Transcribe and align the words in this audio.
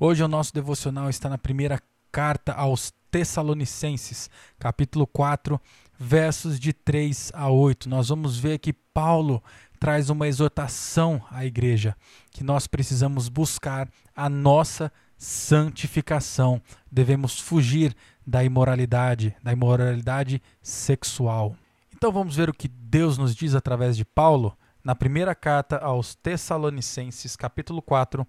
Hoje 0.00 0.24
o 0.24 0.28
nosso 0.28 0.52
devocional 0.52 1.08
está 1.08 1.28
na 1.28 1.38
primeira 1.38 1.80
carta 2.10 2.52
aos 2.52 2.92
Tessalonicenses, 3.12 4.28
capítulo 4.58 5.06
4, 5.06 5.60
versos 5.96 6.58
de 6.58 6.72
3 6.72 7.30
a 7.32 7.48
8. 7.48 7.88
Nós 7.88 8.08
vamos 8.08 8.36
ver 8.36 8.58
que 8.58 8.72
Paulo 8.72 9.40
traz 9.78 10.10
uma 10.10 10.26
exortação 10.26 11.22
à 11.30 11.46
igreja, 11.46 11.96
que 12.32 12.42
nós 12.42 12.66
precisamos 12.66 13.28
buscar 13.28 13.88
a 14.16 14.28
nossa 14.28 14.90
santificação. 15.16 16.60
Devemos 16.90 17.38
fugir 17.38 17.94
da 18.26 18.42
imoralidade, 18.42 19.36
da 19.44 19.52
imoralidade 19.52 20.42
sexual. 20.60 21.54
Então 21.94 22.10
vamos 22.10 22.34
ver 22.34 22.50
o 22.50 22.54
que 22.54 22.66
Deus 22.66 23.16
nos 23.16 23.32
diz 23.32 23.54
através 23.54 23.96
de 23.96 24.04
Paulo 24.04 24.58
na 24.84 24.94
primeira 24.94 25.34
carta 25.34 25.78
aos 25.78 26.14
Tessalonicenses, 26.14 27.34
capítulo 27.36 27.80
4, 27.80 28.26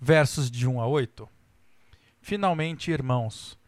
versos 0.00 0.50
de 0.50 0.66
1 0.66 0.80
a 0.80 0.86
8. 0.86 1.28
Finalmente, 2.22 2.90
irmãos, 2.90 3.58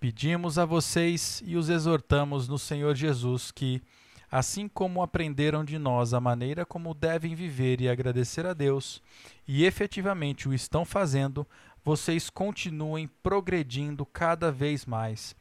pedimos 0.00 0.58
a 0.58 0.64
vocês 0.64 1.42
e 1.44 1.56
os 1.56 1.68
exortamos 1.68 2.48
no 2.48 2.58
Senhor 2.58 2.94
Jesus 2.94 3.50
que, 3.50 3.82
assim 4.30 4.66
como 4.66 5.02
aprenderam 5.02 5.62
de 5.62 5.78
nós 5.78 6.14
a 6.14 6.20
maneira 6.20 6.64
como 6.64 6.94
devem 6.94 7.34
viver 7.34 7.82
e 7.82 7.88
agradecer 7.90 8.46
a 8.46 8.54
Deus, 8.54 9.02
e 9.46 9.66
efetivamente 9.66 10.48
o 10.48 10.54
estão 10.54 10.86
fazendo, 10.86 11.46
vocês 11.84 12.30
continuem 12.30 13.08
progredindo 13.22 14.06
cada 14.06 14.50
vez 14.50 14.86
mais, 14.86 15.36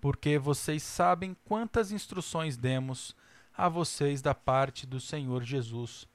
porque 0.00 0.38
vocês 0.38 0.82
sabem 0.82 1.36
quantas 1.44 1.92
instruções 1.92 2.56
demos 2.56 3.14
a 3.58 3.68
vocês 3.68 4.22
da 4.22 4.36
parte 4.36 4.86
do 4.86 5.00
Senhor 5.00 5.42
Jesus. 5.42 6.06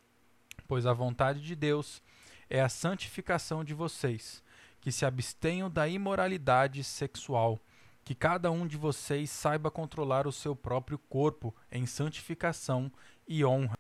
Pois 0.66 0.86
a 0.86 0.94
vontade 0.94 1.42
de 1.42 1.58
Deus 1.58 2.02
é 2.50 2.62
a 2.62 2.70
santificação 2.70 3.66
de 3.66 3.74
vocês, 3.74 4.42
que 4.80 4.94
se 4.94 5.06
abstenham 5.06 5.70
da 5.70 5.86
imoralidade 5.86 6.82
sexual, 6.86 7.60
que 8.06 8.16
cada 8.16 8.50
um 8.50 8.66
de 8.66 8.78
vocês 8.78 9.30
saiba 9.30 9.70
controlar 9.70 10.26
o 10.26 10.32
seu 10.32 10.56
próprio 10.56 10.98
corpo 10.98 11.54
em 11.70 11.86
santificação 11.86 12.90
e 13.28 13.44
honra, 13.44 13.78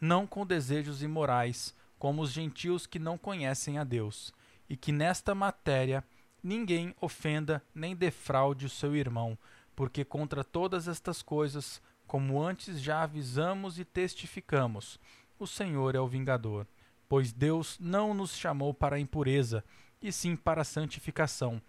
não 0.00 0.26
com 0.26 0.44
desejos 0.44 1.00
imorais, 1.00 1.72
como 1.96 2.20
os 2.20 2.32
gentios 2.32 2.84
que 2.84 2.98
não 2.98 3.16
conhecem 3.16 3.78
a 3.78 3.84
Deus, 3.84 4.34
e 4.68 4.76
que 4.76 4.90
nesta 4.90 5.36
matéria 5.36 6.02
ninguém 6.42 6.92
ofenda 7.00 7.62
nem 7.72 7.94
defraude 7.94 8.66
o 8.66 8.70
seu 8.70 8.96
irmão, 8.96 9.38
porque 9.76 10.04
contra 10.04 10.42
todas 10.42 10.88
estas 10.88 11.22
coisas 11.22 11.80
como 12.06 12.42
antes 12.42 12.80
já 12.80 13.02
avisamos 13.02 13.78
e 13.78 13.84
testificamos, 13.84 14.98
o 15.38 15.46
Senhor 15.46 15.94
é 15.94 16.00
o 16.00 16.08
vingador. 16.08 16.66
Pois 17.08 17.32
Deus 17.32 17.78
não 17.78 18.14
nos 18.14 18.36
chamou 18.36 18.72
para 18.72 18.96
a 18.96 19.00
impureza, 19.00 19.64
e 20.04 20.12
sim 20.12 20.36
para 20.36 20.60
a 20.60 20.64
santificação. 20.64 21.60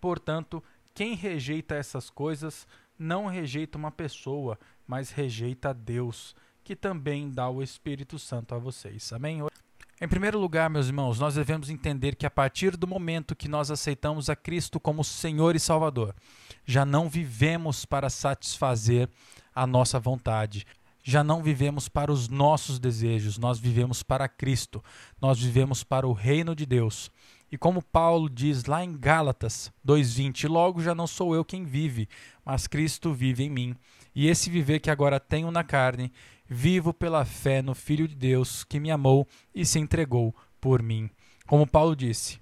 Portanto, 0.00 0.62
quem 0.92 1.14
rejeita 1.14 1.74
essas 1.74 2.10
coisas 2.10 2.66
não 2.98 3.26
rejeita 3.26 3.78
uma 3.78 3.90
pessoa, 3.90 4.58
mas 4.86 5.10
rejeita 5.10 5.72
Deus, 5.72 6.34
que 6.62 6.74
também 6.74 7.30
dá 7.30 7.48
o 7.48 7.62
Espírito 7.62 8.18
Santo 8.18 8.54
a 8.54 8.58
vocês. 8.58 9.12
Amém? 9.12 9.40
Em 10.00 10.08
primeiro 10.08 10.38
lugar, 10.38 10.68
meus 10.68 10.88
irmãos, 10.88 11.20
nós 11.20 11.36
devemos 11.36 11.70
entender 11.70 12.16
que 12.16 12.26
a 12.26 12.30
partir 12.30 12.76
do 12.76 12.86
momento 12.86 13.36
que 13.36 13.48
nós 13.48 13.70
aceitamos 13.70 14.28
a 14.28 14.34
Cristo 14.34 14.80
como 14.80 15.04
Senhor 15.04 15.54
e 15.54 15.60
Salvador, 15.60 16.14
já 16.66 16.84
não 16.84 17.08
vivemos 17.08 17.84
para 17.84 18.10
satisfazer 18.10 19.08
a 19.54 19.66
nossa 19.66 19.98
vontade. 20.00 20.66
Já 21.02 21.22
não 21.22 21.42
vivemos 21.42 21.88
para 21.88 22.10
os 22.10 22.28
nossos 22.28 22.78
desejos, 22.78 23.36
nós 23.36 23.58
vivemos 23.58 24.02
para 24.02 24.26
Cristo, 24.26 24.82
nós 25.20 25.38
vivemos 25.38 25.84
para 25.84 26.08
o 26.08 26.14
reino 26.14 26.54
de 26.56 26.64
Deus. 26.64 27.10
E 27.52 27.58
como 27.58 27.82
Paulo 27.82 28.28
diz 28.28 28.64
lá 28.64 28.82
em 28.82 28.96
Gálatas 28.96 29.70
2:20, 29.84 30.48
logo 30.48 30.82
já 30.82 30.94
não 30.94 31.06
sou 31.06 31.34
eu 31.34 31.44
quem 31.44 31.64
vive, 31.64 32.08
mas 32.44 32.66
Cristo 32.66 33.12
vive 33.12 33.44
em 33.44 33.50
mim. 33.50 33.76
E 34.14 34.28
esse 34.28 34.48
viver 34.48 34.80
que 34.80 34.90
agora 34.90 35.20
tenho 35.20 35.50
na 35.50 35.62
carne, 35.62 36.10
vivo 36.48 36.92
pela 36.92 37.24
fé 37.24 37.60
no 37.60 37.74
Filho 37.74 38.08
de 38.08 38.14
Deus 38.14 38.64
que 38.64 38.80
me 38.80 38.90
amou 38.90 39.28
e 39.54 39.64
se 39.66 39.78
entregou 39.78 40.34
por 40.60 40.82
mim. 40.82 41.10
Como 41.46 41.66
Paulo 41.66 41.94
disse, 41.94 42.40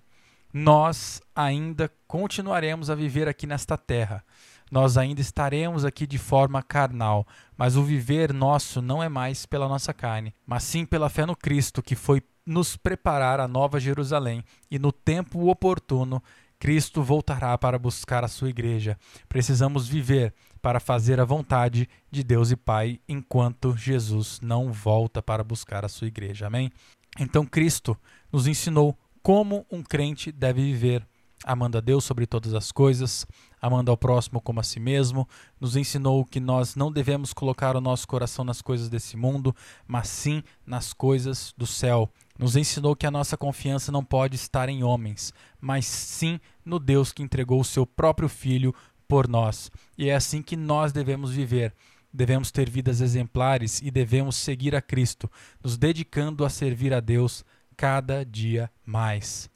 nós 0.53 1.21
ainda 1.35 1.91
continuaremos 2.07 2.91
a 2.91 2.95
viver 2.95 3.27
aqui 3.27 3.47
nesta 3.47 3.77
terra 3.77 4.25
nós 4.73 4.97
ainda 4.97 5.21
estaremos 5.21 5.85
aqui 5.85 6.07
de 6.07 6.17
forma 6.17 6.63
carnal, 6.63 7.27
mas 7.59 7.77
o 7.77 7.83
viver 7.83 8.33
nosso 8.33 8.81
não 8.81 9.03
é 9.03 9.09
mais 9.09 9.45
pela 9.45 9.69
nossa 9.69 9.93
carne, 9.93 10.35
mas 10.47 10.63
sim 10.63 10.87
pela 10.87 11.11
fé 11.11 11.27
no 11.27 11.37
Cristo, 11.37 11.83
que 11.83 11.95
foi 11.95 12.23
nos 12.47 12.75
preparar 12.75 13.39
a 13.39 13.47
nova 13.47 13.79
Jerusalém, 13.79 14.43
e 14.71 14.79
no 14.79 14.91
tempo 14.91 15.51
oportuno 15.51 16.23
Cristo 16.59 17.03
voltará 17.03 17.59
para 17.59 17.79
buscar 17.79 18.25
a 18.25 18.29
sua 18.29 18.49
igreja. 18.49 18.97
Precisamos 19.29 19.87
viver 19.87 20.33
para 20.63 20.81
fazer 20.81 21.21
a 21.21 21.25
vontade 21.25 21.87
de 22.11 22.25
Deus 22.25 22.51
e 22.51 22.57
Pai 22.57 22.99
enquanto 23.07 23.77
Jesus 23.77 24.41
não 24.41 24.73
volta 24.73 25.21
para 25.21 25.45
buscar 25.45 25.85
a 25.85 25.89
sua 25.89 26.07
igreja. 26.07 26.47
Amém? 26.47 26.73
Então 27.21 27.45
Cristo 27.45 27.95
nos 28.33 28.47
ensinou 28.47 28.97
como 29.23 29.67
um 29.71 29.83
crente 29.83 30.33
deve 30.33 30.63
viver 30.63 31.07
amando 31.45 31.79
a 31.79 31.81
Deus 31.81 32.05
sobre 32.05 32.27
todas 32.27 32.55
as 32.55 32.71
coisas, 32.71 33.27
amando 33.61 33.91
ao 33.91 33.97
próximo 33.97 34.41
como 34.41 34.61
a 34.61 34.63
si 34.63 34.81
mesmo, 34.81 35.29
nos 35.61 35.77
ensinou 35.77 36.25
que 36.25 36.41
nós 36.41 36.75
não 36.75 36.91
devemos 36.91 37.33
colocar 37.33 37.77
o 37.77 37.81
nosso 37.81 38.07
coração 38.07 38.45
nas 38.45 38.63
coisas 38.63 38.89
desse 38.89 39.17
mundo, 39.17 39.55
mas 39.87 40.09
sim 40.09 40.43
nas 40.67 40.93
coisas 40.93 41.55
do 41.57 41.67
céu. 41.67 42.11
Nos 42.39 42.57
ensinou 42.57 42.97
que 42.97 43.07
a 43.07 43.11
nossa 43.11 43.37
confiança 43.37 43.93
não 43.93 44.05
pode 44.05 44.37
estar 44.37 44.69
em 44.69 44.83
homens, 44.83 45.33
mas 45.61 45.87
sim 45.87 46.41
no 46.65 46.79
Deus 46.79 47.13
que 47.13 47.23
entregou 47.23 47.61
o 47.61 47.65
seu 47.65 47.87
próprio 47.87 48.29
Filho 48.29 48.75
por 49.07 49.29
nós. 49.29 49.71
E 49.97 50.09
é 50.09 50.15
assim 50.15 50.43
que 50.43 50.57
nós 50.57 50.93
devemos 50.93 51.31
viver. 51.31 51.75
Devemos 52.13 52.51
ter 52.51 52.69
vidas 52.69 53.01
exemplares 53.01 53.81
e 53.81 53.91
devemos 53.91 54.37
seguir 54.37 54.75
a 54.75 54.83
Cristo, 54.83 55.31
nos 55.63 55.79
dedicando 55.79 56.45
a 56.45 56.51
servir 56.51 56.93
a 56.93 57.01
Deus 57.01 57.45
cada 57.77 58.25
dia 58.25 58.71
mais, 58.85 59.49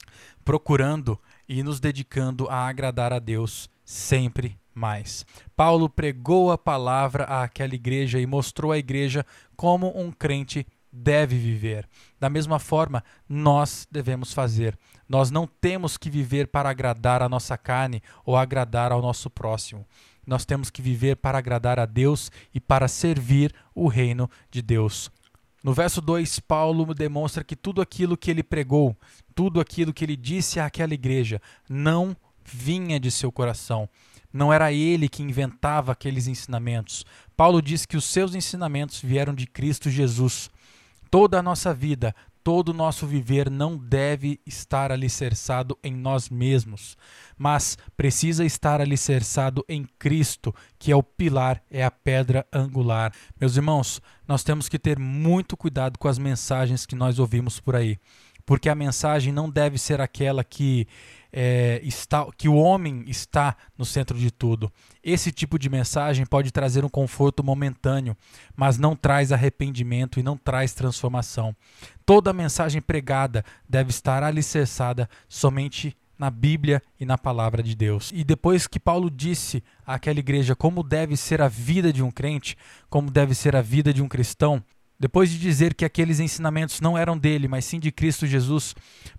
procurando 0.43 1.19
e 1.47 1.63
nos 1.63 1.79
dedicando 1.79 2.47
a 2.49 2.67
agradar 2.67 3.13
a 3.13 3.19
Deus 3.19 3.69
sempre 3.83 4.57
mais. 4.73 5.25
Paulo 5.55 5.89
pregou 5.89 6.51
a 6.51 6.57
palavra 6.57 7.23
àquela 7.23 7.73
igreja 7.73 8.19
e 8.19 8.25
mostrou 8.25 8.71
à 8.71 8.77
igreja 8.77 9.25
como 9.55 9.91
um 9.99 10.11
crente 10.11 10.65
deve 10.91 11.37
viver. 11.37 11.87
Da 12.19 12.29
mesma 12.29 12.59
forma, 12.59 13.03
nós 13.27 13.87
devemos 13.91 14.33
fazer. 14.33 14.77
Nós 15.07 15.31
não 15.31 15.47
temos 15.47 15.97
que 15.97 16.09
viver 16.09 16.47
para 16.47 16.69
agradar 16.69 17.21
a 17.21 17.29
nossa 17.29 17.57
carne 17.57 18.01
ou 18.25 18.35
agradar 18.35 18.91
ao 18.91 19.01
nosso 19.01 19.29
próximo. 19.29 19.85
Nós 20.25 20.45
temos 20.45 20.69
que 20.69 20.81
viver 20.81 21.15
para 21.15 21.37
agradar 21.37 21.79
a 21.79 21.85
Deus 21.85 22.31
e 22.53 22.59
para 22.59 22.87
servir 22.87 23.53
o 23.73 23.87
reino 23.87 24.29
de 24.51 24.61
Deus. 24.61 25.09
No 25.63 25.73
verso 25.73 25.99
2, 26.01 26.39
Paulo 26.39 26.93
demonstra 26.93 27.43
que 27.43 27.55
tudo 27.55 27.81
aquilo 27.81 28.15
que 28.15 28.29
ele 28.29 28.43
pregou, 28.43 28.95
tudo 29.35 29.59
aquilo 29.59 29.93
que 29.93 30.05
ele 30.05 30.15
disse 30.15 30.59
àquela 30.59 30.93
igreja, 30.93 31.41
não 31.69 32.15
vinha 32.43 32.99
de 32.99 33.11
seu 33.11 33.31
coração. 33.31 33.89
Não 34.31 34.53
era 34.53 34.71
ele 34.71 35.09
que 35.09 35.23
inventava 35.23 35.91
aqueles 35.91 36.27
ensinamentos. 36.27 37.05
Paulo 37.35 37.61
diz 37.61 37.85
que 37.85 37.97
os 37.97 38.05
seus 38.05 38.35
ensinamentos 38.35 39.01
vieram 39.01 39.33
de 39.33 39.47
Cristo 39.47 39.89
Jesus. 39.89 40.49
Toda 41.09 41.39
a 41.39 41.43
nossa 41.43 41.73
vida, 41.73 42.13
todo 42.47 42.69
o 42.69 42.73
nosso 42.73 43.05
viver 43.05 43.51
não 43.51 43.77
deve 43.77 44.39
estar 44.45 44.89
alicerçado 44.89 45.77
em 45.83 45.93
nós 45.93 46.29
mesmos, 46.29 46.95
mas 47.37 47.77
precisa 47.97 48.45
estar 48.45 48.79
alicerçado 48.79 49.65
em 49.67 49.85
Cristo, 49.99 50.55
que 50.79 50.89
é 50.89 50.95
o 50.95 51.03
pilar, 51.03 51.61
é 51.69 51.83
a 51.83 51.91
pedra 51.91 52.47
angular. 52.53 53.11
Meus 53.37 53.57
irmãos, 53.57 54.01
nós 54.25 54.45
temos 54.45 54.69
que 54.69 54.79
ter 54.79 54.97
muito 54.97 55.57
cuidado 55.57 55.99
com 55.99 56.07
as 56.07 56.17
mensagens 56.17 56.85
que 56.85 56.95
nós 56.95 57.19
ouvimos 57.19 57.59
por 57.59 57.75
aí, 57.75 57.99
porque 58.45 58.69
a 58.69 58.75
mensagem 58.75 59.33
não 59.33 59.49
deve 59.49 59.77
ser 59.77 59.99
aquela 59.99 60.41
que 60.41 60.87
é, 61.39 61.79
está, 61.83 62.25
que 62.35 62.49
o 62.49 62.55
homem 62.55 63.03
está 63.05 63.55
no 63.77 63.85
centro 63.85 64.17
de 64.17 64.31
tudo. 64.31 64.73
Esse 65.03 65.31
tipo 65.31 65.59
de 65.59 65.69
mensagem 65.69 66.25
pode 66.25 66.51
trazer 66.51 66.83
um 66.83 66.89
conforto 66.89 67.43
momentâneo, 67.43 68.17
mas 68.55 68.79
não 68.79 68.95
traz 68.95 69.31
arrependimento 69.31 70.19
e 70.19 70.23
não 70.23 70.35
traz 70.35 70.73
transformação. 70.73 71.55
Toda 72.03 72.33
mensagem 72.33 72.81
pregada 72.81 73.45
deve 73.69 73.91
estar 73.91 74.23
alicerçada 74.23 75.07
somente 75.29 75.95
na 76.17 76.31
Bíblia 76.31 76.81
e 76.99 77.05
na 77.05 77.19
palavra 77.19 77.61
de 77.61 77.75
Deus. 77.75 78.11
E 78.15 78.23
depois 78.23 78.65
que 78.65 78.79
Paulo 78.79 79.07
disse 79.07 79.63
àquela 79.85 80.17
igreja 80.17 80.55
como 80.55 80.81
deve 80.81 81.15
ser 81.15 81.39
a 81.39 81.47
vida 81.47 81.93
de 81.93 82.01
um 82.01 82.09
crente, 82.09 82.57
como 82.89 83.11
deve 83.11 83.35
ser 83.35 83.55
a 83.55 83.61
vida 83.61 83.93
de 83.93 84.01
um 84.01 84.07
cristão, 84.07 84.63
depois 84.99 85.29
de 85.29 85.37
dizer 85.37 85.75
que 85.75 85.85
aqueles 85.85 86.19
ensinamentos 86.19 86.81
não 86.81 86.97
eram 86.97 87.17
dele, 87.17 87.47
mas 87.47 87.65
sim 87.65 87.79
de 87.79 87.91
Cristo 87.91 88.25
Jesus, 88.25 88.73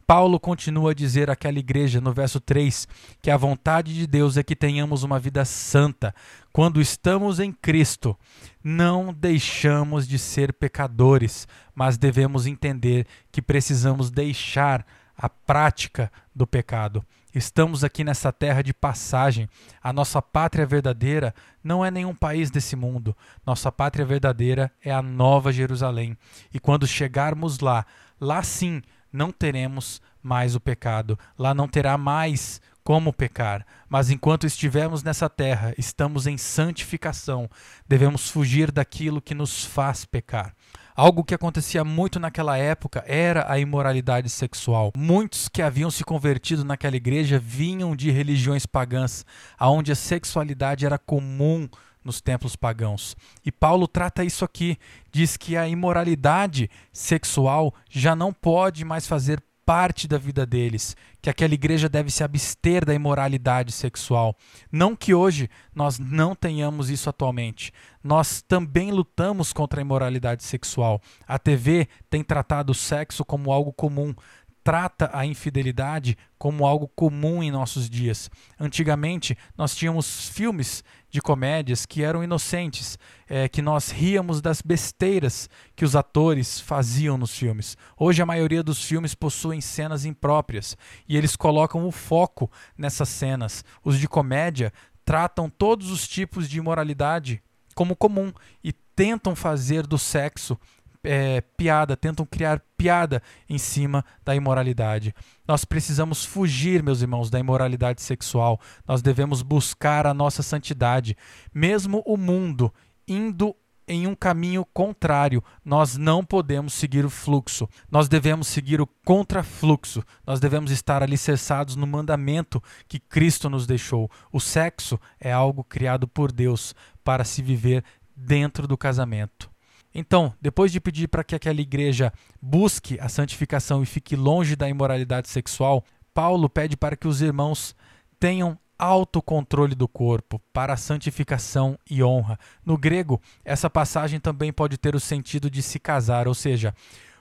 Paulo 0.06 0.40
continua 0.40 0.90
a 0.90 0.94
dizer 0.94 1.30
àquela 1.30 1.58
igreja 1.58 2.00
no 2.00 2.12
verso 2.12 2.40
3 2.40 2.88
que 3.22 3.30
a 3.30 3.36
vontade 3.36 3.94
de 3.94 4.06
Deus 4.06 4.36
é 4.36 4.42
que 4.42 4.56
tenhamos 4.56 5.04
uma 5.04 5.20
vida 5.20 5.44
santa. 5.44 6.14
Quando 6.52 6.80
estamos 6.80 7.38
em 7.38 7.52
Cristo, 7.52 8.18
não 8.62 9.12
deixamos 9.12 10.08
de 10.08 10.18
ser 10.18 10.52
pecadores, 10.52 11.46
mas 11.74 11.96
devemos 11.96 12.46
entender 12.46 13.06
que 13.30 13.40
precisamos 13.40 14.10
deixar 14.10 14.84
a 15.16 15.28
prática 15.28 16.10
do 16.34 16.46
pecado. 16.46 17.04
Estamos 17.34 17.84
aqui 17.84 18.02
nessa 18.02 18.32
terra 18.32 18.62
de 18.62 18.72
passagem. 18.72 19.48
A 19.82 19.92
nossa 19.92 20.22
pátria 20.22 20.64
verdadeira 20.64 21.34
não 21.62 21.84
é 21.84 21.90
nenhum 21.90 22.14
país 22.14 22.50
desse 22.50 22.74
mundo. 22.74 23.14
Nossa 23.46 23.70
pátria 23.70 24.04
verdadeira 24.04 24.72
é 24.82 24.90
a 24.90 25.02
Nova 25.02 25.52
Jerusalém. 25.52 26.16
E 26.52 26.58
quando 26.58 26.86
chegarmos 26.86 27.58
lá, 27.60 27.84
lá 28.18 28.42
sim 28.42 28.80
não 29.12 29.30
teremos 29.30 30.00
mais 30.22 30.54
o 30.54 30.60
pecado. 30.60 31.18
Lá 31.38 31.52
não 31.52 31.68
terá 31.68 31.98
mais 31.98 32.62
como 32.82 33.12
pecar. 33.12 33.66
Mas 33.86 34.08
enquanto 34.08 34.46
estivermos 34.46 35.02
nessa 35.02 35.28
terra, 35.28 35.74
estamos 35.76 36.26
em 36.26 36.38
santificação. 36.38 37.48
Devemos 37.86 38.30
fugir 38.30 38.72
daquilo 38.72 39.20
que 39.20 39.34
nos 39.34 39.66
faz 39.66 40.06
pecar. 40.06 40.54
Algo 40.98 41.22
que 41.22 41.32
acontecia 41.32 41.84
muito 41.84 42.18
naquela 42.18 42.58
época 42.58 43.04
era 43.06 43.48
a 43.48 43.56
imoralidade 43.56 44.28
sexual. 44.28 44.90
Muitos 44.96 45.48
que 45.48 45.62
haviam 45.62 45.92
se 45.92 46.02
convertido 46.02 46.64
naquela 46.64 46.96
igreja 46.96 47.38
vinham 47.38 47.94
de 47.94 48.10
religiões 48.10 48.66
pagãs, 48.66 49.24
aonde 49.56 49.92
a 49.92 49.94
sexualidade 49.94 50.84
era 50.84 50.98
comum 50.98 51.68
nos 52.02 52.20
templos 52.20 52.56
pagãos. 52.56 53.14
E 53.44 53.52
Paulo 53.52 53.86
trata 53.86 54.24
isso 54.24 54.44
aqui, 54.44 54.76
diz 55.12 55.36
que 55.36 55.56
a 55.56 55.68
imoralidade 55.68 56.68
sexual 56.92 57.72
já 57.88 58.16
não 58.16 58.32
pode 58.32 58.84
mais 58.84 59.06
fazer 59.06 59.40
parte 59.68 60.08
da 60.08 60.16
vida 60.16 60.46
deles, 60.46 60.96
que 61.20 61.28
aquela 61.28 61.52
igreja 61.52 61.90
deve 61.90 62.10
se 62.10 62.24
abster 62.24 62.86
da 62.86 62.94
imoralidade 62.94 63.70
sexual. 63.70 64.34
Não 64.72 64.96
que 64.96 65.12
hoje 65.12 65.50
nós 65.74 65.98
não 65.98 66.34
tenhamos 66.34 66.88
isso 66.88 67.10
atualmente. 67.10 67.70
Nós 68.02 68.40
também 68.40 68.90
lutamos 68.90 69.52
contra 69.52 69.78
a 69.78 69.82
imoralidade 69.82 70.42
sexual. 70.42 71.02
A 71.26 71.38
TV 71.38 71.86
tem 72.08 72.24
tratado 72.24 72.72
o 72.72 72.74
sexo 72.74 73.26
como 73.26 73.52
algo 73.52 73.70
comum, 73.70 74.14
trata 74.62 75.10
a 75.12 75.24
infidelidade 75.24 76.16
como 76.38 76.66
algo 76.66 76.88
comum 76.88 77.42
em 77.42 77.50
nossos 77.50 77.88
dias. 77.88 78.30
Antigamente, 78.58 79.36
nós 79.56 79.74
tínhamos 79.74 80.28
filmes 80.28 80.84
de 81.10 81.20
comédias 81.20 81.86
que 81.86 82.02
eram 82.02 82.22
inocentes, 82.22 82.98
é, 83.28 83.48
que 83.48 83.62
nós 83.62 83.90
ríamos 83.90 84.40
das 84.40 84.60
besteiras 84.60 85.48
que 85.74 85.84
os 85.84 85.96
atores 85.96 86.60
faziam 86.60 87.16
nos 87.16 87.36
filmes. 87.36 87.76
Hoje, 87.96 88.20
a 88.20 88.26
maioria 88.26 88.62
dos 88.62 88.84
filmes 88.84 89.14
possuem 89.14 89.60
cenas 89.60 90.04
impróprias 90.04 90.76
e 91.08 91.16
eles 91.16 91.34
colocam 91.34 91.86
o 91.86 91.92
foco 91.92 92.50
nessas 92.76 93.08
cenas. 93.08 93.64
Os 93.82 93.98
de 93.98 94.06
comédia 94.06 94.72
tratam 95.04 95.48
todos 95.48 95.90
os 95.90 96.06
tipos 96.06 96.48
de 96.48 96.58
imoralidade 96.58 97.42
como 97.74 97.96
comum 97.96 98.32
e 98.62 98.72
tentam 98.72 99.36
fazer 99.36 99.86
do 99.86 99.96
sexo 99.96 100.58
é, 101.04 101.40
piada, 101.40 101.96
tentam 101.96 102.26
criar 102.26 102.62
piada 102.76 103.22
em 103.48 103.58
cima 103.58 104.04
da 104.24 104.34
imoralidade. 104.34 105.14
Nós 105.46 105.64
precisamos 105.64 106.24
fugir, 106.24 106.82
meus 106.82 107.02
irmãos, 107.02 107.30
da 107.30 107.38
imoralidade 107.38 108.02
sexual. 108.02 108.60
Nós 108.86 109.02
devemos 109.02 109.42
buscar 109.42 110.06
a 110.06 110.14
nossa 110.14 110.42
santidade. 110.42 111.16
Mesmo 111.54 112.02
o 112.06 112.16
mundo 112.16 112.72
indo 113.06 113.54
em 113.88 114.06
um 114.06 114.14
caminho 114.14 114.64
contrário. 114.66 115.42
Nós 115.64 115.96
não 115.96 116.22
podemos 116.22 116.74
seguir 116.74 117.04
o 117.04 117.10
fluxo. 117.10 117.68
Nós 117.90 118.08
devemos 118.08 118.46
seguir 118.46 118.80
o 118.80 118.86
contrafluxo. 119.04 120.04
Nós 120.26 120.38
devemos 120.38 120.70
estar 120.70 121.02
alicerçados 121.02 121.74
no 121.74 121.86
mandamento 121.86 122.62
que 122.86 123.00
Cristo 123.00 123.48
nos 123.48 123.66
deixou. 123.66 124.10
O 124.30 124.38
sexo 124.38 125.00
é 125.18 125.32
algo 125.32 125.64
criado 125.64 126.06
por 126.06 126.30
Deus 126.30 126.74
para 127.02 127.24
se 127.24 127.42
viver 127.42 127.82
dentro 128.14 128.68
do 128.68 128.76
casamento. 128.76 129.50
Então, 129.94 130.34
depois 130.40 130.70
de 130.70 130.80
pedir 130.80 131.08
para 131.08 131.24
que 131.24 131.34
aquela 131.34 131.60
igreja 131.60 132.12
busque 132.40 132.98
a 133.00 133.08
santificação 133.08 133.82
e 133.82 133.86
fique 133.86 134.14
longe 134.14 134.54
da 134.54 134.68
imoralidade 134.68 135.28
sexual, 135.28 135.84
Paulo 136.12 136.48
pede 136.48 136.76
para 136.76 136.96
que 136.96 137.08
os 137.08 137.22
irmãos 137.22 137.74
tenham 138.18 138.58
autocontrole 138.78 139.74
do 139.74 139.88
corpo 139.88 140.40
para 140.52 140.76
santificação 140.76 141.78
e 141.90 142.02
honra. 142.02 142.38
No 142.64 142.78
grego, 142.78 143.20
essa 143.44 143.68
passagem 143.68 144.20
também 144.20 144.52
pode 144.52 144.78
ter 144.78 144.94
o 144.94 145.00
sentido 145.00 145.50
de 145.50 145.62
se 145.62 145.80
casar, 145.80 146.28
ou 146.28 146.34
seja, 146.34 146.72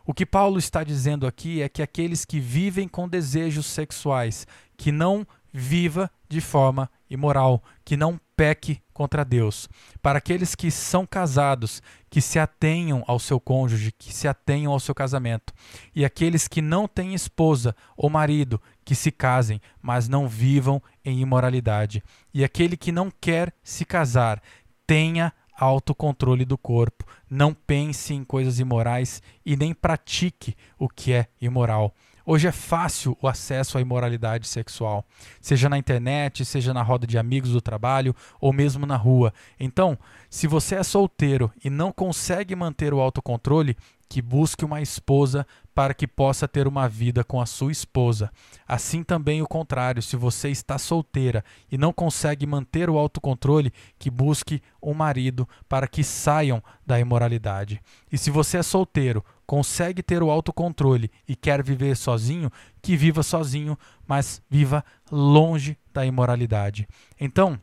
o 0.05 0.13
que 0.13 0.25
Paulo 0.25 0.57
está 0.57 0.83
dizendo 0.83 1.25
aqui 1.27 1.61
é 1.61 1.67
que 1.67 1.81
aqueles 1.81 2.23
que 2.23 2.39
vivem 2.39 2.87
com 2.87 3.09
desejos 3.09 3.65
sexuais, 3.65 4.47
que 4.77 4.91
não 4.91 5.27
viva 5.51 6.09
de 6.29 6.39
forma 6.39 6.89
imoral, 7.09 7.63
que 7.83 7.97
não 7.97 8.19
peque 8.37 8.79
contra 8.93 9.25
Deus. 9.25 9.67
Para 10.01 10.19
aqueles 10.19 10.53
que 10.53 10.69
são 10.69 11.07
casados, 11.07 11.81
que 12.09 12.21
se 12.21 12.37
atenham 12.37 13.03
ao 13.07 13.19
seu 13.19 13.39
cônjuge, 13.39 13.91
que 13.91 14.13
se 14.13 14.27
atenham 14.27 14.71
ao 14.71 14.79
seu 14.79 14.93
casamento. 14.93 15.51
E 15.93 16.05
aqueles 16.05 16.47
que 16.47 16.61
não 16.61 16.87
têm 16.87 17.15
esposa 17.15 17.75
ou 17.97 18.09
marido, 18.09 18.61
que 18.85 18.93
se 18.93 19.11
casem, 19.11 19.59
mas 19.81 20.07
não 20.07 20.27
vivam 20.27 20.81
em 21.03 21.19
imoralidade. 21.19 22.03
E 22.31 22.43
aquele 22.43 22.77
que 22.77 22.91
não 22.91 23.11
quer 23.19 23.51
se 23.63 23.83
casar, 23.83 24.41
tenha 24.85 25.33
autocontrole 25.57 26.45
do 26.45 26.57
corpo, 26.57 27.03
não 27.27 27.51
pense 27.53 28.13
em 28.13 28.23
coisas 28.23 28.59
imorais 28.59 29.23
e 29.43 29.57
nem 29.57 29.73
pratique 29.73 30.55
o 30.77 30.87
que 30.87 31.11
é 31.11 31.27
imoral. 31.41 31.93
Hoje 32.29 32.45
é 32.45 32.51
fácil 32.51 33.17
o 33.21 33.27
acesso 33.29 33.77
à 33.77 33.81
imoralidade 33.81 34.49
sexual, 34.49 35.05
seja 35.39 35.69
na 35.69 35.77
internet, 35.77 36.43
seja 36.43 36.73
na 36.73 36.83
roda 36.83 37.07
de 37.07 37.17
amigos 37.17 37.53
do 37.53 37.61
trabalho 37.61 38.13
ou 38.41 38.51
mesmo 38.51 38.85
na 38.85 38.97
rua. 38.97 39.33
Então, 39.57 39.97
se 40.29 40.45
você 40.45 40.75
é 40.75 40.83
solteiro 40.83 41.49
e 41.63 41.69
não 41.69 41.89
consegue 41.89 42.53
manter 42.53 42.93
o 42.93 42.99
autocontrole, 42.99 43.77
que 44.09 44.21
busque 44.21 44.65
uma 44.65 44.81
esposa 44.81 45.47
para 45.73 45.93
que 45.93 46.05
possa 46.05 46.49
ter 46.49 46.67
uma 46.67 46.89
vida 46.89 47.23
com 47.23 47.39
a 47.39 47.45
sua 47.45 47.71
esposa. 47.71 48.29
Assim 48.67 49.03
também 49.03 49.41
o 49.41 49.47
contrário, 49.47 50.01
se 50.01 50.17
você 50.17 50.49
está 50.49 50.77
solteira 50.77 51.45
e 51.71 51.77
não 51.77 51.93
consegue 51.93 52.45
manter 52.45 52.89
o 52.89 52.97
autocontrole, 52.97 53.71
que 53.97 54.09
busque 54.09 54.61
um 54.83 54.93
marido 54.93 55.47
para 55.69 55.87
que 55.87 56.03
saiam 56.03 56.61
da 56.85 56.99
imoralidade. 56.99 57.81
E 58.11 58.17
se 58.17 58.29
você 58.31 58.57
é 58.57 58.63
solteiro, 58.63 59.23
consegue 59.47 60.03
ter 60.03 60.21
o 60.21 60.29
autocontrole 60.29 61.09
e 61.25 61.35
quer 61.35 61.63
viver 61.63 61.95
sozinho, 61.95 62.51
que 62.81 62.97
viva 62.97 63.23
sozinho, 63.23 63.79
mas 64.05 64.41
viva 64.49 64.83
longe 65.09 65.77
da 65.93 66.05
imoralidade. 66.05 66.87
Então, 67.19 67.57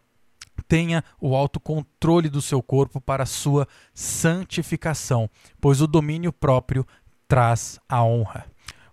tenha 0.67 1.05
o 1.21 1.37
autocontrole 1.37 2.31
do 2.31 2.41
seu 2.41 2.63
corpo 2.63 3.01
para 3.01 3.27
sua 3.27 3.69
santificação, 3.93 5.29
pois 5.61 5.83
o 5.83 5.87
domínio 5.87 6.33
próprio 6.33 6.87
traz 7.29 7.79
a 7.87 8.03
honra. 8.03 8.47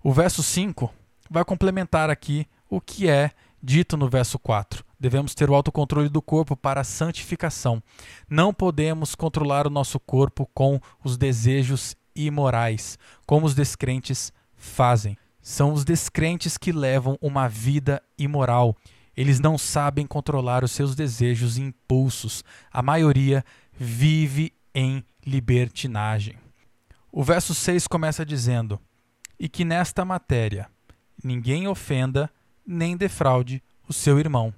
O 0.03 0.11
verso 0.11 0.43
5 0.43 0.93
vai 1.29 1.45
complementar 1.45 2.09
aqui 2.09 2.45
o 2.69 2.81
que 2.81 3.07
é 3.07 3.31
dito 3.63 3.95
no 3.95 4.09
verso 4.09 4.37
4. 4.37 4.83
Devemos 4.99 5.33
ter 5.33 5.49
o 5.49 5.55
autocontrole 5.55 6.09
do 6.09 6.21
corpo 6.21 6.55
para 6.55 6.81
a 6.81 6.83
santificação. 6.83 7.81
Não 8.29 8.53
podemos 8.53 9.15
controlar 9.15 9.65
o 9.65 9.69
nosso 9.69 9.99
corpo 9.99 10.49
com 10.53 10.79
os 11.03 11.17
desejos 11.17 11.95
imorais, 12.15 12.97
como 13.25 13.45
os 13.45 13.55
descrentes 13.55 14.31
fazem. 14.55 15.17
São 15.41 15.73
os 15.73 15.83
descrentes 15.83 16.57
que 16.57 16.71
levam 16.71 17.17
uma 17.21 17.47
vida 17.47 18.01
imoral. 18.17 18.75
Eles 19.15 19.39
não 19.39 19.57
sabem 19.57 20.05
controlar 20.05 20.63
os 20.63 20.71
seus 20.71 20.95
desejos 20.95 21.57
e 21.57 21.61
impulsos. 21.61 22.43
A 22.71 22.81
maioria 22.81 23.43
vive 23.73 24.53
em 24.73 25.03
libertinagem. 25.25 26.37
O 27.11 27.23
verso 27.23 27.53
6 27.53 27.87
começa 27.87 28.25
dizendo: 28.25 28.79
E 29.39 29.49
que 29.49 29.65
nesta 29.65 30.05
matéria 30.05 30.69
ninguém 31.23 31.67
ofenda 31.67 32.29
nem 32.65 32.95
defraude 32.95 33.61
o 33.87 33.93
seu 33.93 34.19
irmão. 34.19 34.53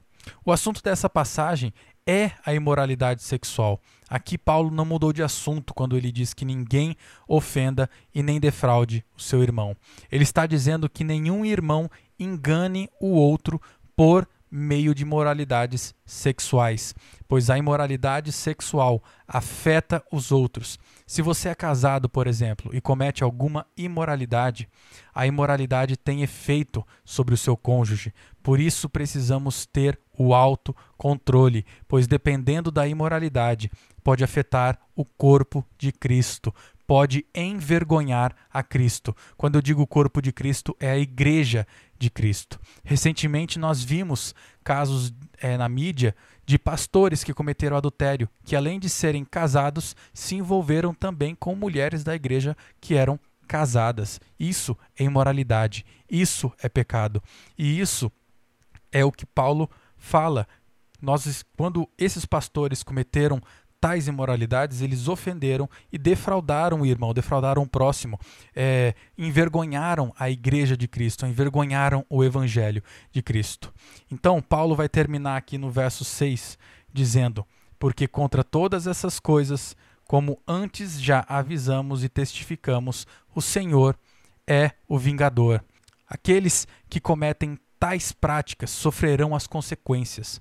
O 0.45 0.51
assunto 0.51 0.81
dessa 0.83 1.09
passagem 1.09 1.73
é 2.05 2.31
a 2.45 2.53
imoralidade 2.53 3.23
sexual. 3.23 3.81
Aqui 4.13 4.37
Paulo 4.37 4.69
não 4.69 4.85
mudou 4.85 5.11
de 5.11 5.23
assunto 5.23 5.73
quando 5.73 5.97
ele 5.97 6.11
diz 6.11 6.35
que 6.35 6.45
ninguém 6.45 6.95
ofenda 7.27 7.89
e 8.13 8.21
nem 8.21 8.39
defraude 8.39 9.03
o 9.17 9.19
seu 9.19 9.41
irmão. 9.41 9.75
Ele 10.11 10.21
está 10.21 10.45
dizendo 10.45 10.87
que 10.87 11.03
nenhum 11.03 11.43
irmão 11.43 11.89
engane 12.19 12.87
o 13.01 13.07
outro 13.07 13.59
por 13.95 14.29
meio 14.51 14.93
de 14.93 15.03
moralidades 15.03 15.95
sexuais, 16.05 16.93
pois 17.27 17.49
a 17.49 17.57
imoralidade 17.57 18.31
sexual 18.31 19.03
afeta 19.27 20.03
os 20.11 20.31
outros. 20.31 20.77
Se 21.07 21.23
você 21.23 21.49
é 21.49 21.55
casado, 21.55 22.07
por 22.07 22.27
exemplo, 22.27 22.69
e 22.71 22.79
comete 22.79 23.23
alguma 23.23 23.65
imoralidade, 23.75 24.69
a 25.11 25.25
imoralidade 25.25 25.97
tem 25.97 26.21
efeito 26.21 26.85
sobre 27.03 27.33
o 27.33 27.37
seu 27.37 27.57
cônjuge. 27.57 28.13
Por 28.43 28.59
isso 28.59 28.87
precisamos 28.87 29.65
ter 29.65 29.99
o 30.17 30.33
autocontrole, 30.33 31.65
pois 31.87 32.07
dependendo 32.07 32.71
da 32.71 32.87
imoralidade, 32.87 33.71
pode 34.03 34.23
afetar 34.23 34.79
o 34.95 35.03
corpo 35.05 35.65
de 35.77 35.91
Cristo, 35.91 36.53
pode 36.85 37.25
envergonhar 37.33 38.35
a 38.51 38.61
Cristo. 38.61 39.15
Quando 39.37 39.55
eu 39.55 39.61
digo 39.61 39.87
corpo 39.87 40.21
de 40.21 40.31
Cristo, 40.31 40.75
é 40.79 40.91
a 40.91 40.97
igreja 40.97 41.65
de 41.97 42.09
Cristo. 42.09 42.59
Recentemente 42.83 43.57
nós 43.57 43.81
vimos 43.83 44.35
casos 44.63 45.13
é, 45.41 45.57
na 45.57 45.69
mídia 45.69 46.15
de 46.45 46.59
pastores 46.59 47.23
que 47.23 47.33
cometeram 47.33 47.77
adultério, 47.77 48.29
que 48.43 48.55
além 48.55 48.79
de 48.79 48.89
serem 48.89 49.23
casados, 49.23 49.95
se 50.13 50.35
envolveram 50.35 50.93
também 50.93 51.33
com 51.33 51.55
mulheres 51.55 52.03
da 52.03 52.13
igreja 52.13 52.55
que 52.81 52.95
eram 52.95 53.17
casadas. 53.47 54.19
Isso 54.37 54.77
é 54.99 55.03
imoralidade, 55.03 55.85
isso 56.09 56.51
é 56.61 56.67
pecado. 56.67 57.23
E 57.57 57.79
isso 57.79 58.11
É 58.91 59.03
o 59.03 59.11
que 59.11 59.25
Paulo 59.25 59.67
fala. 60.03 60.45
Nós, 61.01 61.43
quando 61.57 61.89
esses 61.97 62.25
pastores 62.25 62.83
cometeram 62.83 63.41
tais 63.79 64.07
imoralidades, 64.07 64.81
eles 64.81 65.07
ofenderam 65.07 65.69
e 65.91 65.97
defraudaram 65.97 66.81
o 66.81 66.85
irmão, 66.85 67.13
defraudaram 67.13 67.63
o 67.63 67.67
próximo, 67.67 68.17
é, 68.55 68.93
envergonharam 69.17 70.13
a 70.17 70.29
igreja 70.29 70.77
de 70.77 70.87
Cristo, 70.87 71.25
envergonharam 71.25 72.05
o 72.09 72.23
evangelho 72.23 72.81
de 73.11 73.21
Cristo. 73.21 73.73
Então, 74.11 74.41
Paulo 74.41 74.75
vai 74.75 74.87
terminar 74.87 75.35
aqui 75.35 75.57
no 75.57 75.69
verso 75.69 76.05
6 76.05 76.57
dizendo: 76.93 77.45
Porque 77.79 78.07
contra 78.07 78.43
todas 78.43 78.87
essas 78.87 79.19
coisas, 79.19 79.75
como 80.05 80.41
antes 80.47 81.01
já 81.01 81.25
avisamos 81.27 82.03
e 82.03 82.09
testificamos, 82.09 83.05
o 83.35 83.41
Senhor 83.41 83.97
é 84.47 84.71
o 84.87 84.97
vingador. 84.97 85.63
Aqueles 86.07 86.67
que 86.89 87.01
cometem 87.01 87.57
tais 87.83 88.13
práticas 88.13 88.69
sofrerão 88.69 89.35
as 89.35 89.45
consequências 89.45 90.39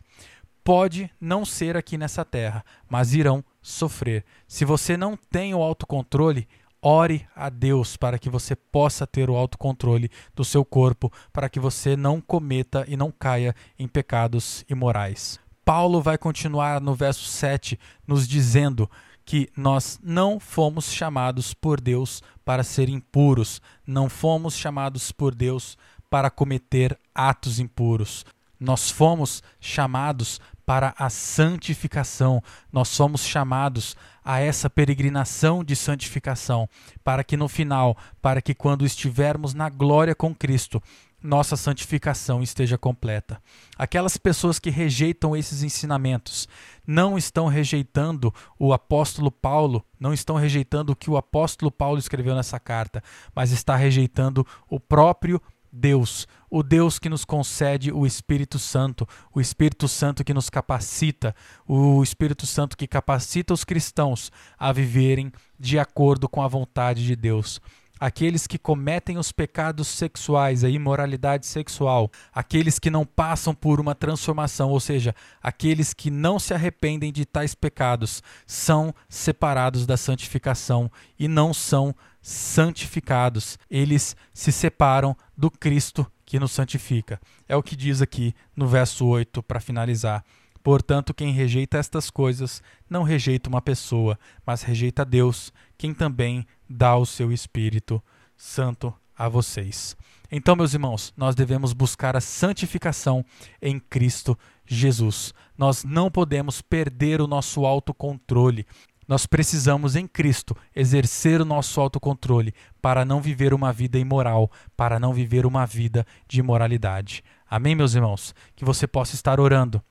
pode 0.63 1.11
não 1.21 1.45
ser 1.45 1.77
aqui 1.77 1.99
nessa 1.99 2.25
terra, 2.25 2.65
mas 2.89 3.15
irão 3.15 3.45
sofrer. 3.61 4.25
Se 4.47 4.65
você 4.65 4.97
não 4.97 5.17
tem 5.17 5.53
o 5.53 5.61
autocontrole, 5.61 6.47
ore 6.81 7.27
a 7.35 7.51
Deus 7.51 7.97
para 7.97 8.17
que 8.17 8.31
você 8.31 8.55
possa 8.55 9.09
ter 9.09 9.29
o 9.29 9.35
autocontrole 9.35 10.09
do 10.37 10.45
seu 10.45 10.65
corpo, 10.65 11.13
para 11.33 11.49
que 11.49 11.59
você 11.59 11.97
não 11.97 12.21
cometa 12.21 12.85
e 12.87 12.97
não 12.97 13.11
caia 13.11 13.57
em 13.77 13.89
pecados 13.89 14.65
imorais. 14.69 15.41
Paulo 15.65 16.01
vai 16.01 16.17
continuar 16.17 16.81
no 16.81 16.95
verso 16.95 17.25
7 17.25 17.77
nos 18.07 18.29
dizendo 18.29 18.89
que 19.25 19.49
nós 19.57 19.99
não 20.01 20.39
fomos 20.39 20.93
chamados 20.93 21.53
por 21.53 21.81
Deus 21.81 22.23
para 22.45 22.63
ser 22.63 22.89
impuros, 22.89 23.61
não 23.85 24.09
fomos 24.09 24.55
chamados 24.55 25.11
por 25.11 25.35
Deus 25.35 25.77
para 26.09 26.31
cometer 26.31 26.97
atos 27.15 27.59
impuros. 27.59 28.25
Nós 28.59 28.91
fomos 28.91 29.43
chamados 29.61 30.41
para 30.65 30.95
a 30.97 31.11
santificação. 31.11 32.43
Nós 32.73 32.89
somos 32.89 33.25
chamados 33.25 33.97
a 34.25 34.41
essa 34.41 34.71
peregrinação 34.71 35.65
de 35.65 35.75
santificação, 35.75 36.69
para 37.03 37.25
que 37.25 37.37
no 37.37 37.49
final, 37.49 37.97
para 38.21 38.41
que 38.41 38.55
quando 38.55 38.87
estivermos 38.87 39.53
na 39.53 39.69
glória 39.69 40.15
com 40.15 40.35
Cristo, 40.35 40.81
nossa 41.23 41.57
santificação 41.57 42.43
esteja 42.43 42.77
completa. 42.77 43.41
Aquelas 43.79 44.17
pessoas 44.17 44.59
que 44.59 44.71
rejeitam 44.71 45.37
esses 45.37 45.63
ensinamentos 45.63 46.49
não 46.85 47.17
estão 47.17 47.47
rejeitando 47.47 48.35
o 48.59 48.73
apóstolo 48.73 49.31
Paulo, 49.31 49.85
não 50.01 50.13
estão 50.13 50.37
rejeitando 50.37 50.91
o 50.91 50.97
que 50.97 51.09
o 51.09 51.17
apóstolo 51.17 51.71
Paulo 51.71 51.99
escreveu 51.99 52.35
nessa 52.35 52.59
carta, 52.59 53.03
mas 53.35 53.53
está 53.53 53.77
rejeitando 53.77 54.47
o 54.69 54.81
próprio 54.81 55.41
Deus, 55.73 56.29
o 56.51 56.63
Deus 56.63 56.99
que 56.99 57.09
nos 57.09 57.25
concede 57.25 57.91
o 57.91 58.05
Espírito 58.05 58.59
Santo, 58.59 59.09
o 59.35 59.41
Espírito 59.41 59.89
Santo 59.89 60.23
que 60.23 60.35
nos 60.35 60.51
capacita, 60.51 61.35
o 61.67 62.03
Espírito 62.03 62.47
Santo 62.47 62.77
que 62.77 62.87
capacita 62.87 63.55
os 63.55 63.65
cristãos 63.65 64.31
a 64.59 64.71
viverem 64.71 65.33
de 65.59 65.79
acordo 65.79 66.29
com 66.29 66.43
a 66.43 66.49
vontade 66.49 67.07
de 67.07 67.17
Deus. 67.17 67.59
Aqueles 67.99 68.49
que 68.49 68.59
cometem 68.59 69.17
os 69.17 69.31
pecados 69.31 69.87
sexuais, 69.87 70.65
a 70.65 70.69
imoralidade 70.69 71.47
sexual, 71.47 72.11
aqueles 72.35 72.79
que 72.79 72.91
não 72.91 73.07
passam 73.07 73.55
por 73.55 73.79
uma 73.81 73.95
transformação, 73.95 74.71
ou 74.71 74.81
seja, 74.81 75.15
aqueles 75.41 75.95
que 75.95 76.11
não 76.11 76.39
se 76.41 76.53
arrependem 76.53 77.13
de 77.13 77.25
tais 77.25 77.55
pecados, 77.55 78.21
são 78.45 78.93
separados 79.09 79.87
da 79.87 79.97
santificação 79.97 80.91
e 81.17 81.29
não 81.29 81.55
são 81.55 81.95
santificados. 82.23 83.59
Eles 83.69 84.17
se 84.33 84.53
separam 84.53 85.17
do 85.37 85.51
Cristo 85.51 86.11
que 86.25 86.39
nos 86.39 86.53
santifica. 86.53 87.21
É 87.49 87.57
o 87.57 87.63
que 87.63 87.77
diz 87.77 88.01
aqui 88.01 88.35
no 88.57 88.67
verso 88.67 89.05
8 89.05 89.43
para 89.43 89.61
finalizar. 89.61 90.25
Portanto, 90.63 91.13
quem 91.13 91.33
rejeita 91.33 91.77
estas 91.77 92.09
coisas 92.09 92.63
não 92.89 93.03
rejeita 93.03 93.49
uma 93.49 93.61
pessoa, 93.61 94.17
mas 94.47 94.63
rejeita 94.63 95.05
Deus, 95.05 95.53
quem 95.77 95.93
também 95.93 96.47
dá 96.71 96.97
o 96.97 97.05
seu 97.05 97.33
Espírito 97.33 98.01
Santo 98.37 98.95
a 99.17 99.29
vocês. 99.29 99.97
Então, 100.31 100.57
meus 100.57 100.73
irmãos, 100.73 101.13
nós 101.15 101.35
devemos 101.35 101.75
buscar 101.75 102.17
a 102.17 102.21
santificação 102.21 103.25
em 103.61 103.79
Cristo 103.79 104.39
Jesus. 104.65 105.35
Nós 105.59 105.85
não 105.85 106.11
podemos 106.11 106.63
perder 106.63 107.21
o 107.21 107.27
nosso 107.27 107.67
autocontrole. 107.67 108.67
Nós 109.13 109.27
precisamos 109.27 109.95
em 109.95 110.07
Cristo 110.07 110.57
exercer 110.75 111.39
o 111.39 111.45
nosso 111.45 111.79
autocontrole 111.79 112.55
para 112.81 113.05
não 113.05 113.21
viver 113.21 113.53
uma 113.53 113.71
vida 113.71 113.99
imoral, 113.99 114.51
para 114.75 114.99
não 114.99 115.13
viver 115.13 115.45
uma 115.45 115.67
vida 115.67 116.07
de 116.27 116.41
imoralidade. 116.41 117.23
Amém, 117.47 117.75
meus 117.75 117.95
irmãos? 117.95 118.35
Que 118.57 118.65
você 118.65 118.87
possa 118.87 119.15
estar 119.15 119.39
orando 119.39 119.83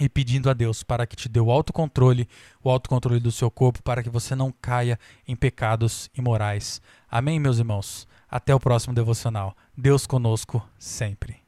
e 0.00 0.08
pedindo 0.08 0.48
a 0.48 0.52
Deus 0.52 0.84
para 0.84 1.08
que 1.08 1.16
te 1.16 1.28
dê 1.28 1.40
o 1.40 1.50
autocontrole, 1.50 2.28
o 2.62 2.70
autocontrole 2.70 3.18
do 3.18 3.32
seu 3.32 3.50
corpo, 3.50 3.82
para 3.82 4.00
que 4.00 4.08
você 4.08 4.36
não 4.36 4.54
caia 4.62 4.96
em 5.26 5.34
pecados 5.34 6.08
imorais. 6.16 6.80
Amém, 7.10 7.40
meus 7.40 7.58
irmãos? 7.58 8.06
Até 8.30 8.54
o 8.54 8.60
próximo 8.60 8.94
devocional. 8.94 9.56
Deus 9.76 10.06
conosco 10.06 10.64
sempre. 10.78 11.41